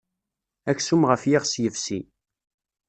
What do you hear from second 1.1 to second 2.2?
yiɣes yefsi.